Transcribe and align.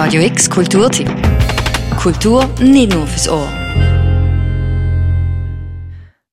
Radio 0.00 0.22
X 0.22 0.48
Kulturtipp. 0.48 1.08
Kultur 2.00 2.46
nicht 2.60 2.94
nur 2.94 3.04
fürs 3.08 3.28
Ohr. 3.28 3.48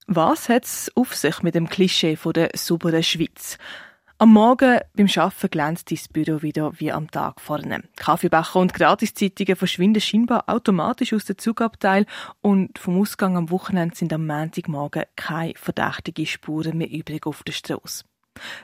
Was 0.05 0.49
hat 0.49 0.65
es 0.65 0.91
auf 0.95 1.15
sich 1.15 1.41
mit 1.41 1.55
dem 1.55 1.67
Klischee 1.67 2.15
von 2.15 2.33
der 2.33 2.51
sauberen 2.53 3.01
Schweiz? 3.01 3.57
Am 4.19 4.33
Morgen 4.33 4.81
beim 4.93 5.07
Arbeiten 5.15 5.49
glänzt 5.49 5.89
dein 5.89 5.97
Büro 6.13 6.43
wieder 6.43 6.73
wie 6.79 6.91
am 6.91 7.09
Tag 7.09 7.41
vorne. 7.41 7.81
Kaffeebecher 7.95 8.59
und 8.59 8.75
Gratiszeitungen 8.75 9.55
verschwinden 9.55 9.99
scheinbar 9.99 10.43
automatisch 10.45 11.13
aus 11.13 11.25
dem 11.25 11.39
Zugabteil 11.39 12.05
und 12.41 12.77
vom 12.77 13.01
Ausgang 13.01 13.35
am 13.35 13.49
Wochenende 13.49 13.95
sind 13.95 14.13
am 14.13 14.27
Montagmorgen 14.27 15.05
keine 15.15 15.55
verdächtigen 15.55 16.27
Spuren 16.27 16.77
mehr 16.77 16.91
übrig 16.91 17.25
auf 17.25 17.41
der 17.41 17.53
Straße. 17.53 18.03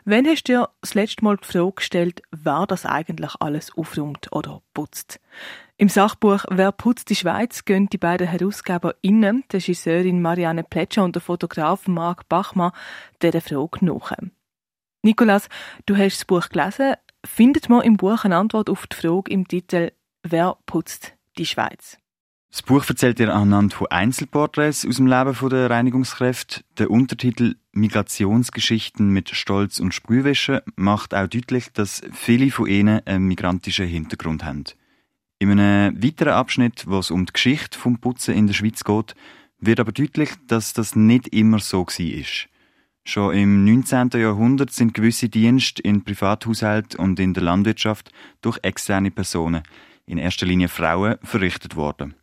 Wann 0.05 0.27
hast 0.27 0.43
du 0.43 0.53
dir 0.53 0.69
das 0.81 0.93
letzte 0.93 1.23
Mal 1.23 1.37
die 1.37 1.47
Frage 1.47 1.73
gestellt, 1.73 2.21
wer 2.31 2.65
das 2.67 2.85
eigentlich 2.85 3.33
alles 3.39 3.75
aufräumt 3.75 4.31
oder 4.31 4.61
putzt? 4.73 5.19
Im 5.77 5.89
Sachbuch 5.89 6.45
Wer 6.49 6.71
putzt 6.71 7.09
die 7.09 7.15
Schweiz 7.15 7.65
gehen 7.65 7.87
die 7.87 7.97
beiden 7.97 8.27
HerausgeberInnen, 8.27 9.43
die 9.51 9.55
Regisseurin 9.55 10.21
Marianne 10.21 10.63
Pletscher 10.63 11.03
und 11.03 11.15
der 11.15 11.21
Fotograf 11.21 11.87
Marc 11.87 12.29
Bachmann, 12.29 12.71
dieser 13.21 13.41
Frage 13.41 13.85
nach. 13.85 14.11
Nikolas, 15.03 15.49
du 15.87 15.97
hast 15.97 16.17
das 16.17 16.25
Buch 16.25 16.49
gelesen. 16.49 16.93
Findet 17.25 17.69
man 17.69 17.81
im 17.81 17.97
Buch 17.97 18.23
eine 18.23 18.37
Antwort 18.37 18.69
auf 18.69 18.87
die 18.87 18.95
Frage 18.95 19.31
im 19.31 19.47
Titel 19.47 19.91
Wer 20.23 20.57
putzt 20.65 21.15
die 21.37 21.45
Schweiz? 21.45 21.97
Das 22.51 22.63
Buch 22.63 22.83
erzählt 22.89 23.19
dir 23.19 23.33
anhand 23.33 23.73
von 23.73 23.87
Einzelporträts 23.87 24.85
aus 24.85 24.97
dem 24.97 25.07
Leben 25.07 25.49
der 25.49 25.69
Reinigungskräfte. 25.69 26.65
Der 26.77 26.91
Untertitel 26.91 27.55
Migrationsgeschichten 27.71 29.07
mit 29.07 29.29
Stolz 29.29 29.79
und 29.79 29.93
Sprühwäsche 29.93 30.61
macht 30.75 31.13
auch 31.13 31.27
deutlich, 31.27 31.71
dass 31.71 32.01
viele 32.11 32.51
von 32.51 32.67
ihnen 32.67 33.07
einen 33.07 33.29
migrantischen 33.29 33.87
Hintergrund 33.87 34.43
haben. 34.43 34.65
In 35.39 35.49
einem 35.51 36.03
weiteren 36.03 36.33
Abschnitt, 36.33 36.83
wo 36.87 36.99
es 36.99 37.09
um 37.09 37.25
die 37.25 37.31
Geschichte 37.31 37.79
vom 37.79 37.99
Putzen 37.99 38.35
in 38.35 38.47
der 38.47 38.53
Schweiz 38.53 38.83
geht, 38.83 39.15
wird 39.59 39.79
aber 39.79 39.93
deutlich, 39.93 40.31
dass 40.47 40.73
das 40.73 40.93
nicht 40.93 41.29
immer 41.29 41.59
so 41.59 41.85
war. 41.85 42.25
Schon 43.05 43.33
im 43.33 43.63
19. 43.63 44.09
Jahrhundert 44.15 44.71
sind 44.71 44.93
gewisse 44.93 45.29
Dienste 45.29 45.81
in 45.83 46.03
Privathaushalt 46.03 46.95
und 46.95 47.17
in 47.17 47.33
der 47.33 47.43
Landwirtschaft 47.43 48.11
durch 48.41 48.59
externe 48.61 49.09
Personen, 49.09 49.63
in 50.05 50.17
erster 50.17 50.45
Linie 50.45 50.67
Frauen, 50.67 51.15
verrichtet 51.23 51.77
worden. 51.77 52.15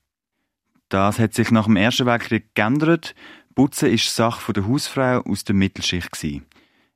Das 0.89 1.19
hat 1.19 1.34
sich 1.34 1.50
nach 1.50 1.67
dem 1.67 1.77
Ersten 1.77 2.06
Weltkrieg 2.06 2.55
geändert. 2.55 3.14
Putzen 3.55 3.91
ist 3.92 4.14
Sache 4.14 4.53
der 4.53 4.67
Hausfrau 4.67 5.20
aus 5.22 5.45
der 5.45 5.55
Mittelschicht. 5.55 6.12
Gewesen. 6.12 6.47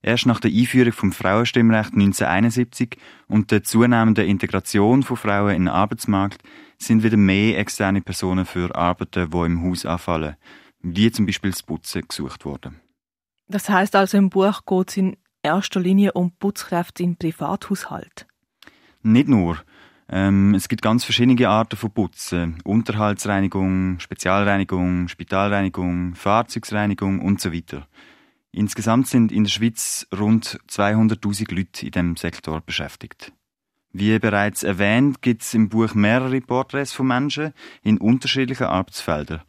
Erst 0.03 0.27
nach 0.27 0.41
der 0.41 0.51
Einführung 0.51 0.93
vom 0.93 1.12
Frauenstimmrecht 1.12 1.93
1971 1.93 2.97
und 3.29 3.51
der 3.51 3.62
zunehmenden 3.62 4.27
Integration 4.27 5.03
von 5.05 5.17
Frauen 5.17 5.55
in 5.55 5.62
den 5.62 5.69
Arbeitsmarkt 5.69 6.43
sind 6.79 7.05
wieder 7.05 7.17
mehr 7.17 7.59
externe 7.59 8.01
Personen 8.01 8.45
für 8.45 8.75
Arbeiten, 8.75 9.31
die 9.31 9.47
im 9.47 9.62
Haus 9.62 9.87
anfallen, 9.87 10.37
wie 10.81 11.12
zum 11.12 11.27
Beispiel 11.27 11.53
das 11.53 11.62
Putzen, 11.62 12.03
gesucht 12.09 12.45
worden. 12.45 12.81
Das 13.47 13.69
heißt 13.69 13.95
also 13.95 14.17
im 14.17 14.31
Buch 14.31 14.62
geht 14.67 14.91
es 14.91 14.97
in 14.97 15.17
erster 15.43 15.79
Linie 15.79 16.12
um 16.15 16.33
Putzkräfte 16.33 17.05
im 17.05 17.17
Privathaushalt. 17.17 18.27
Nicht 19.03 19.29
nur. 19.29 19.59
Ähm, 20.15 20.55
es 20.55 20.69
gibt 20.69 20.83
ganz 20.83 21.05
verschiedene 21.05 21.49
Arten 21.49 21.77
von 21.77 21.91
Putzen. 21.91 22.59
Unterhaltsreinigung, 22.65 23.99
Spezialreinigung, 23.99 25.09
Spitalreinigung, 25.09 26.15
Fahrzeugsreinigung 26.15 27.21
und 27.21 27.41
so 27.41 27.51
weiter. 27.51 27.89
Insgesamt 28.51 29.07
sind 29.07 29.33
in 29.33 29.45
der 29.45 29.51
Schweiz 29.51 30.07
rund 30.15 30.61
200.000 30.69 31.55
Leute 31.55 31.87
in 31.87 31.93
diesem 31.93 32.17
Sektor 32.19 32.61
beschäftigt. 32.61 33.33
Wie 33.95 34.19
bereits 34.19 34.63
erwähnt, 34.63 35.23
gibt 35.23 35.43
es 35.43 35.55
im 35.55 35.71
Buch 35.71 35.95
mehrere 35.95 36.43
Porträts 36.43 36.93
von 36.93 37.07
Menschen 37.07 37.55
in 37.83 37.97
unterschiedlichen 37.97 38.67
Arbeitsfeldern. 38.67 39.41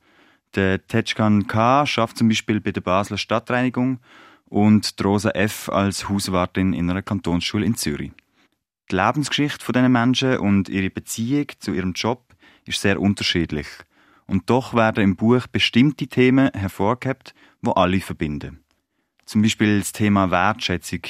Der 0.56 0.88
Tetschkan 0.88 1.45
K. 1.45 1.86
schafft 1.86 2.17
zum 2.17 2.30
Beispiel 2.30 2.61
bei 2.61 2.72
der 2.72 2.81
Basler 2.81 3.17
Stadtreinigung 3.17 4.00
und 4.46 4.94
Rosa 5.03 5.31
F. 5.31 5.68
als 5.68 6.07
Hauswartin 6.07 6.72
in 6.72 6.90
einer 6.90 7.02
Kantonsschule 7.02 7.66
in 7.66 7.75
Zürich. 7.75 8.13
Die 8.93 8.97
Lebensgeschichte 8.97 9.65
von 9.65 9.73
diesen 9.73 9.91
Menschen 9.91 10.37
und 10.37 10.69
ihre 10.69 10.91
Beziehung 10.91 11.47
zu 11.57 11.73
ihrem 11.73 11.93
Job 11.93 12.35
ist 12.65 12.79
sehr 12.79 13.01
unterschiedlich. 13.01 13.65
Und 14.27 14.51
doch 14.51 14.75
werden 14.75 15.03
im 15.03 15.15
Buch 15.15 15.47
bestimmte 15.47 16.05
Themen 16.05 16.51
hervorgehoben, 16.53 17.33
wo 17.63 17.71
alle 17.71 18.01
verbinden. 18.01 18.59
Zum 19.25 19.41
Beispiel 19.41 19.79
das 19.79 19.93
Thema 19.93 20.29
Wertschätzung. 20.29 21.01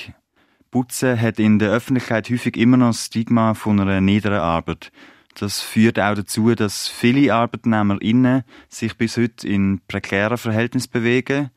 Putzen 0.71 1.19
hat 1.19 1.39
in 1.39 1.59
der 1.59 1.71
Öffentlichkeit 1.71 2.29
häufig 2.29 2.55
immer 2.55 2.77
noch 2.77 2.91
das 2.91 3.07
Stigma 3.07 3.53
von 3.53 3.81
einer 3.81 3.99
niederen 3.99 4.39
Arbeit. 4.39 4.93
Das 5.35 5.59
führt 5.59 5.99
auch 5.99 6.15
dazu, 6.15 6.55
dass 6.55 6.87
viele 6.87 7.33
ArbeitnehmerInnen 7.33 8.43
sich 8.69 8.95
bis 8.95 9.17
heute 9.17 9.45
in 9.45 9.81
prekären 9.89 10.37
Verhältnissen 10.37 10.89
bewegen, 10.89 11.49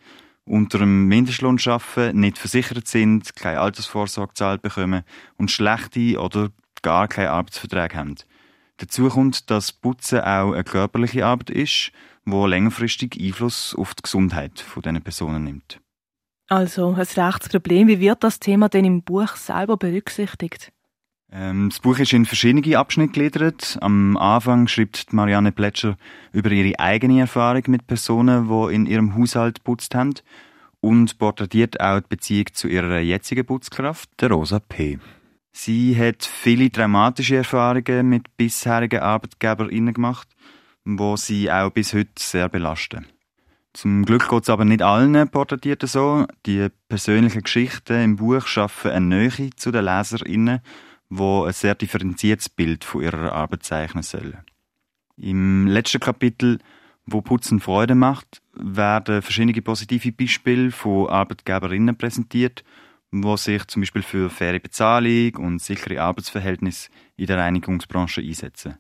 unter 0.47 0.81
einem 0.81 1.07
Mindestlohn 1.07 1.59
arbeiten, 1.67 2.21
nicht 2.21 2.39
versichert 2.39 2.87
sind, 2.87 3.37
keine 3.37 3.61
Altersvorsorge 3.61 4.29
gezahlt 4.31 4.62
bekommen 4.62 5.03
und 5.37 5.51
schlechte 5.51 6.19
oder 6.19 6.51
gar 6.83 7.09
keine 7.09 7.31
Arbeitsverträge 7.31 7.97
haben. 7.97 8.15
Dazu 8.79 9.09
kommt, 9.09 9.51
dass 9.51 9.73
Putzen 9.73 10.21
auch 10.21 10.53
eine 10.53 10.65
körperliche 10.65 11.27
Arbeit 11.27 11.51
ist, 11.51 11.93
wo 12.25 12.47
längerfristig 12.47 13.19
Einfluss 13.21 13.75
auf 13.75 13.95
die 13.95 14.03
Gesundheit 14.03 14.65
dieser 14.75 15.01
Personen 15.01 15.45
nimmt. 15.45 15.81
Also 16.49 16.89
ein 16.89 16.95
rechtes 16.95 17.49
Problem. 17.49 17.89
Wie 17.89 18.01
wird 18.01 18.23
das 18.23 18.39
Thema 18.39 18.69
denn 18.69 18.85
im 18.85 19.03
Buch 19.03 19.35
selber 19.35 19.77
berücksichtigt? 19.77 20.73
Ähm, 21.32 21.70
das 21.70 21.81
Buch 21.81 21.98
ist 21.98 22.12
in 22.12 22.25
verschiedene 22.25 22.78
Abschnitte 22.78 23.12
gegliedert. 23.12 23.78
Am 23.81 24.16
Anfang 24.16 24.69
schreibt 24.69 25.12
Marianne 25.12 25.53
Plätscher 25.53 25.97
über 26.32 26.50
ihre 26.50 26.78
eigene 26.78 27.20
Erfahrung 27.20 27.62
mit 27.66 27.87
Personen, 27.87 28.48
die 28.48 28.75
in 28.75 28.87
ihrem 28.87 29.16
Haushalt 29.16 29.64
putzt 29.64 29.94
haben 29.94 30.14
und 30.81 31.19
porträtiert 31.19 31.81
auch 31.81 32.00
die 32.00 32.09
Beziehung 32.09 32.47
zu 32.53 32.69
ihrer 32.69 33.00
jetzigen 33.00 33.44
Putzkraft, 33.44 34.09
der 34.20 34.31
Rosa 34.31 34.60
P. 34.60 34.98
Sie 35.53 35.97
hat 35.98 36.25
viele 36.25 36.70
traumatische 36.70 37.37
Erfahrungen 37.37 38.08
mit 38.08 38.37
bisherigen 38.37 39.00
ArbeitgeberInnen 39.00 39.94
gemacht, 39.94 40.28
wo 40.84 41.16
sie 41.16 41.50
auch 41.50 41.70
bis 41.70 41.94
heute 41.94 42.12
sehr 42.19 42.48
belasten. 42.48 43.06
Zum 43.72 44.04
Glück 44.04 44.28
geht 44.28 44.43
es 44.43 44.50
aber 44.50 44.64
nicht 44.64 44.82
allen 44.82 45.28
Porträtierten 45.28 45.88
so. 45.88 46.26
Die 46.47 46.69
persönlichen 46.88 47.43
Geschichten 47.43 48.03
im 48.03 48.16
Buch 48.16 48.47
schaffen 48.47 48.91
eine 48.91 49.06
Nähe 49.06 49.50
zu 49.56 49.70
den 49.70 49.84
LeserInnen 49.84 50.60
wo 51.09 51.44
ein 51.44 51.53
sehr 51.53 51.75
differenziertes 51.75 52.49
Bild 52.49 52.84
von 52.84 53.03
ihrer 53.03 53.33
Arbeit 53.33 53.62
zeichnen 53.62 54.03
sollen. 54.03 54.39
Im 55.17 55.67
letzten 55.67 56.00
Kapitel, 56.00 56.59
wo 57.06 57.22
Putzen 57.22 57.61
Freude 57.61 57.94
macht, 57.94 58.43
werden 58.55 59.22
verschiedene 59.22 59.62
positive 59.62 60.12
Beispiele 60.12 60.71
von 60.71 61.09
Arbeitgeberinnen 61.09 61.97
präsentiert, 61.97 62.65
wo 63.12 63.37
sich 63.37 63.67
zum 63.67 63.83
Beispiel 63.83 64.03
für 64.03 64.31
faire 64.31 64.59
Bezahlung 64.59 65.37
und 65.37 65.62
sichere 65.62 66.03
Arbeitsverhältnisse 66.03 66.91
in 67.17 67.27
der 67.27 67.38
Reinigungsbranche 67.38 68.21
einsetzen. 68.21 68.77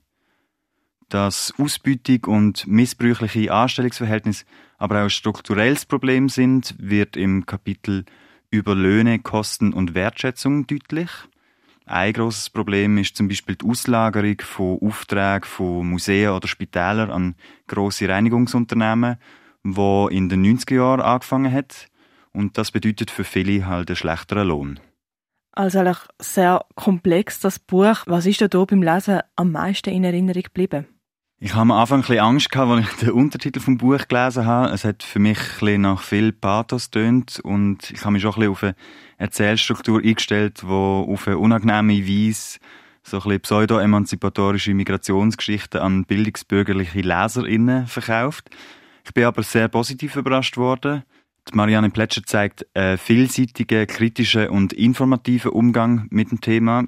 Dass 1.08 1.54
Ausbeutung 1.56 2.24
und 2.24 2.66
missbräuchliche 2.66 3.52
Anstellungsverhältnisse 3.52 4.44
aber 4.76 4.96
auch 4.96 5.04
ein 5.04 5.10
strukturelles 5.10 5.86
Problem 5.86 6.28
sind, 6.28 6.74
wird 6.78 7.16
im 7.16 7.46
Kapitel 7.46 8.04
über 8.50 8.74
Löhne, 8.74 9.20
Kosten 9.20 9.72
und 9.72 9.94
Wertschätzung 9.94 10.66
deutlich. 10.66 11.10
Ein 11.88 12.12
grosses 12.14 12.50
Problem 12.50 12.98
ist 12.98 13.16
zum 13.16 13.28
Beispiel 13.28 13.54
die 13.54 13.64
Auslagerung 13.64 14.40
von 14.40 14.80
Aufträgen 14.82 15.44
von 15.44 15.88
Museen 15.88 16.30
oder 16.30 16.48
Spitälern 16.48 17.12
an 17.12 17.36
grosse 17.68 18.08
Reinigungsunternehmen, 18.08 19.18
wo 19.62 20.08
in 20.08 20.28
den 20.28 20.44
90er 20.44 20.74
Jahren 20.74 21.00
angefangen 21.00 21.52
hat. 21.52 21.86
Und 22.32 22.58
das 22.58 22.72
bedeutet 22.72 23.12
für 23.12 23.22
viele 23.22 23.66
halt 23.66 23.88
einen 23.88 23.96
schlechteren 23.96 24.48
Lohn. 24.48 24.80
Also 25.52 25.78
eigentlich 25.78 26.00
sehr 26.20 26.66
komplex, 26.74 27.38
das 27.38 27.60
Buch. 27.60 28.02
Was 28.06 28.26
ist 28.26 28.40
da 28.40 28.64
beim 28.64 28.82
Lesen 28.82 29.20
am 29.36 29.52
meisten 29.52 29.90
in 29.90 30.02
Erinnerung 30.04 30.42
geblieben? 30.42 30.86
Ich 31.38 31.52
habe 31.52 31.60
am 31.60 31.72
Anfang 31.72 31.98
ein 31.98 32.00
bisschen 32.00 32.20
Angst 32.20 32.50
gehabt, 32.50 32.70
als 32.70 32.88
ich 32.88 32.96
den 32.96 33.10
Untertitel 33.10 33.60
vom 33.60 33.76
Buch 33.76 34.08
gelesen 34.08 34.46
habe. 34.46 34.72
Es 34.72 34.84
hat 34.84 35.02
für 35.02 35.18
mich 35.18 35.38
ein 35.38 35.44
bisschen 35.60 35.80
nach 35.82 36.00
viel 36.00 36.32
Pathos 36.32 36.90
tönt 36.90 37.40
und 37.40 37.90
ich 37.90 38.00
habe 38.04 38.12
mich 38.12 38.22
schon 38.22 38.32
ein 38.32 38.40
bisschen 38.40 38.52
auf 38.52 38.62
eine 38.62 38.74
Erzählstruktur 39.18 40.00
eingestellt, 40.02 40.62
die 40.62 40.66
auf 40.66 41.26
eine 41.26 41.36
unangenehme 41.36 42.08
Weise 42.08 42.58
so 43.02 43.18
ein 43.18 43.22
bisschen 43.22 43.40
pseudo-emanzipatorische 43.40 44.72
Migrationsgeschichten 44.72 45.78
an 45.78 46.06
bildungsbürgerliche 46.06 47.02
LeserInnen 47.02 47.86
verkauft. 47.86 48.48
Ich 49.04 49.12
bin 49.12 49.24
aber 49.24 49.42
sehr 49.42 49.68
positiv 49.68 50.16
überrascht 50.16 50.56
worden. 50.56 51.02
Die 51.50 51.54
Marianne 51.54 51.90
Plätscher 51.90 52.22
zeigt 52.24 52.66
einen 52.74 52.96
vielseitigen, 52.96 53.86
kritischen 53.86 54.48
und 54.48 54.72
informativen 54.72 55.50
Umgang 55.50 56.06
mit 56.08 56.30
dem 56.30 56.40
Thema. 56.40 56.84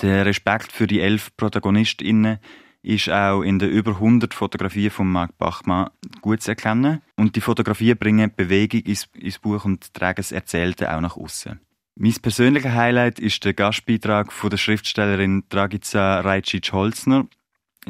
Der 0.00 0.24
Respekt 0.24 0.72
für 0.72 0.86
die 0.86 1.00
elf 1.00 1.36
ProtagonistInnen 1.36 2.38
ist 2.82 3.10
auch 3.10 3.42
in 3.42 3.58
den 3.58 3.70
über 3.70 3.92
100 3.92 4.32
Fotografien 4.32 4.90
von 4.90 5.10
Marc 5.10 5.36
Bachmann 5.38 5.90
gut 6.20 6.42
zu 6.42 6.52
erkennen. 6.52 7.02
Und 7.16 7.36
die 7.36 7.40
Fotografien 7.40 7.98
bringen 7.98 8.32
Bewegung 8.34 8.80
ins, 8.80 9.08
ins 9.14 9.38
Buch 9.38 9.64
und 9.64 9.92
tragen 9.92 10.16
das 10.16 10.32
Erzählte 10.32 10.94
auch 10.94 11.00
nach 11.00 11.16
außen. 11.16 11.60
Mein 11.96 12.14
persönlicher 12.14 12.74
Highlight 12.74 13.18
ist 13.18 13.44
der 13.44 13.52
Gastbeitrag 13.52 14.32
von 14.32 14.48
der 14.48 14.56
Schriftstellerin 14.56 15.44
Dragica 15.50 16.20
Rajcic-Holzner. 16.20 17.26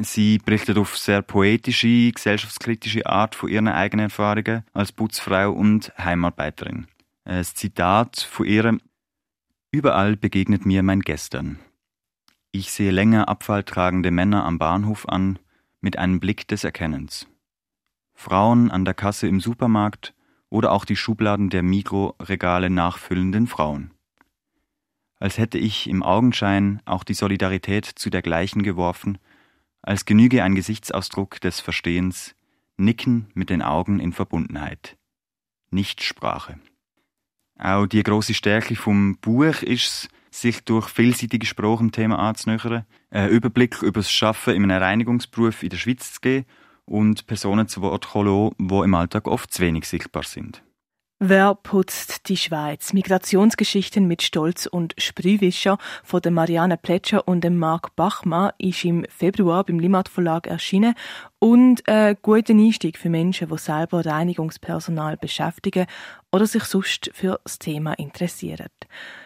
Sie 0.00 0.38
berichtet 0.38 0.78
auf 0.78 0.96
sehr 0.96 1.22
poetische, 1.22 2.10
gesellschaftskritische 2.12 3.06
Art 3.06 3.34
von 3.34 3.48
ihren 3.48 3.69
eigenen 3.69 4.06
Erfahrungen 4.06 4.64
als 4.72 4.92
Putzfrau 4.92 5.52
und 5.52 5.92
Heimarbeiterin. 5.98 6.87
Ein 7.25 7.44
Zitat 7.44 8.20
von 8.20 8.46
ihr: 8.46 8.78
Überall 9.70 10.16
begegnet 10.16 10.66
mir 10.66 10.82
mein 10.82 11.00
Gestern. 11.00 11.58
Ich 12.52 12.73
sehe 12.73 12.91
länger 12.91 13.29
abfalltragende 13.29 14.11
Männer 14.11 14.44
am 14.44 14.58
Bahnhof 14.58 15.08
an, 15.08 15.38
mit 15.81 15.99
einem 15.99 16.19
Blick 16.19 16.49
des 16.49 16.64
Erkennens. 16.64 17.29
Frauen 18.12 18.70
an 18.73 18.85
der 18.85 18.94
Kasse 18.94 19.29
im 19.29 19.41
Supermarkt 19.41 20.14
oder 20.49 20.73
auch 20.73 20.85
die 20.85 20.97
Schubladen 20.97 21.49
der 21.49 21.62
Mikroregale 21.62 22.69
nachfüllenden 22.69 23.47
Frauen. 23.47 23.94
Als 25.20 25.38
hätte 25.38 25.58
ich 25.58 25.88
im 25.88 26.02
Augenschein 26.02 26.82
auch 26.87 27.05
die 27.05 27.14
Solidarität 27.14 27.85
zu 27.87 28.11
dergleichen 28.11 28.62
geworfen, 28.62 29.19
als 29.81 30.05
genüge 30.05 30.43
ein 30.43 30.56
Gesichtsausdruck 30.56 31.41
des 31.41 31.61
Verstehens, 31.61 32.35
Nicken 32.76 33.31
mit 33.35 33.50
den 33.50 33.62
Augen 33.62 34.00
in 34.00 34.12
Verbundenheit. 34.12 34.97
Nicht 35.70 36.02
Sprache. 36.02 36.58
Auch 37.58 37.87
die 37.87 38.02
große 38.02 38.35
Stärke 38.35 38.75
vom 38.75 39.19
Buch 39.19 39.62
ist 39.62 40.08
sich 40.31 40.65
durch 40.65 40.88
vielseitige 40.88 41.47
Sprache 41.47 41.79
dem 41.79 41.93
Thema 41.93 42.19
anzunähern, 42.19 42.85
einen 43.11 43.31
Überblick 43.31 43.82
über 43.82 44.00
das 44.00 44.11
Schaffen 44.11 44.55
in 44.55 44.65
einem 44.65 44.82
Reinigungsberuf 44.82 45.62
in 45.62 45.71
der 45.71 45.77
Schweiz 45.77 46.15
zu 46.15 46.21
geben 46.21 46.47
und 46.87 47.27
Personen 47.27 47.69
zu 47.69 47.82
Wort 47.82 48.09
lassen, 48.15 48.55
die 48.59 48.75
im 48.75 48.94
Alltag 48.94 49.27
oft 49.27 49.53
zu 49.53 49.62
wenig 49.62 49.87
sichtbar 49.87 50.23
sind. 50.23 50.62
Wer 51.22 51.55
putzt 51.55 52.31
die 52.31 52.38
Schweiz? 52.38 52.94
Migrationsgeschichten 52.94 54.08
mit 54.08 54.22
Stolz 54.22 54.64
und 54.64 54.94
Sprühwischer 54.96 55.76
von 56.02 56.22
der 56.22 56.32
Marianne 56.32 56.78
Plätscher 56.78 57.28
und 57.28 57.44
dem 57.44 57.58
Marc 57.58 57.94
Bachmann 57.94 58.52
ist 58.56 58.87
im 58.87 59.05
Februar 59.11 59.64
beim 59.64 59.78
Limat 59.78 60.08
Verlag 60.08 60.46
erschienen 60.46 60.94
und 61.38 61.87
ein 61.87 62.17
guter 62.22 62.55
Einstieg 62.55 62.96
für 62.96 63.11
Menschen, 63.11 63.50
die 63.50 63.58
selber 63.58 64.06
Reinigungspersonal 64.06 65.19
beschäftigen 65.19 65.84
oder 66.32 66.46
sich 66.46 66.64
sonst 66.64 67.11
für 67.12 67.38
das 67.44 67.58
Thema 67.58 67.93
interessieren. 67.99 68.69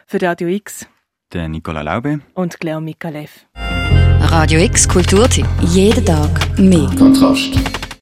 Für 0.04 0.20
Radio 0.20 0.48
X 0.48 0.88
der 1.32 1.48
Nicola 1.48 1.82
Laube 1.82 2.18
und 2.34 2.58
Cleo 2.58 2.80
Mikalev. 2.80 3.46
Radio 3.54 4.58
X 4.58 4.88
Kulturtipp. 4.88 5.46
Jeden 5.60 6.04
Tag 6.04 6.58
mehr. 6.58 6.90
Kontrast. 6.98 7.83